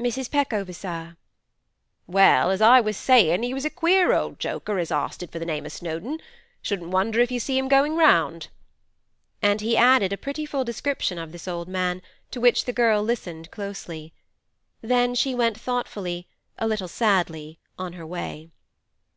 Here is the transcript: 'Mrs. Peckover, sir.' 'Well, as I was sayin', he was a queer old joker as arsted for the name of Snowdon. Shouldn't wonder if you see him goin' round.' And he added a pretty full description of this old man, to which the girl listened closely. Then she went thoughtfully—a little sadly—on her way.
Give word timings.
'Mrs. 0.00 0.28
Peckover, 0.28 0.72
sir.' 0.74 1.16
'Well, 2.08 2.50
as 2.50 2.60
I 2.60 2.80
was 2.80 2.96
sayin', 2.96 3.44
he 3.44 3.54
was 3.54 3.64
a 3.64 3.70
queer 3.70 4.12
old 4.12 4.40
joker 4.40 4.80
as 4.80 4.90
arsted 4.90 5.30
for 5.30 5.38
the 5.38 5.46
name 5.46 5.64
of 5.64 5.70
Snowdon. 5.70 6.18
Shouldn't 6.62 6.90
wonder 6.90 7.20
if 7.20 7.30
you 7.30 7.38
see 7.38 7.56
him 7.56 7.68
goin' 7.68 7.94
round.' 7.94 8.48
And 9.40 9.60
he 9.60 9.76
added 9.76 10.12
a 10.12 10.16
pretty 10.18 10.46
full 10.46 10.64
description 10.64 11.16
of 11.16 11.30
this 11.30 11.46
old 11.46 11.68
man, 11.68 12.02
to 12.32 12.40
which 12.40 12.64
the 12.64 12.72
girl 12.72 13.04
listened 13.04 13.52
closely. 13.52 14.12
Then 14.82 15.14
she 15.14 15.32
went 15.32 15.56
thoughtfully—a 15.56 16.66
little 16.66 16.88
sadly—on 16.88 17.92
her 17.92 18.04
way. 18.06 18.50